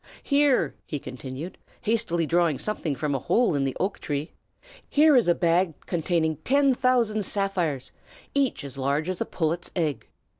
Here," 0.23 0.73
he 0.87 0.97
continued, 0.97 1.59
hastily 1.81 2.25
drawing 2.25 2.57
something 2.57 2.95
from 2.95 3.13
a 3.13 3.19
hole 3.19 3.53
in 3.53 3.65
the 3.65 3.77
oak 3.79 3.99
tree, 3.99 4.31
"is 4.91 5.27
a 5.27 5.35
bag 5.35 5.75
containing 5.85 6.37
ten 6.37 6.73
thousand 6.73 7.21
sapphires, 7.23 7.91
each 8.33 8.63
as 8.63 8.79
large 8.79 9.09
as 9.09 9.21
a 9.21 9.25
pullet's 9.25 9.69
egg. 9.75 10.07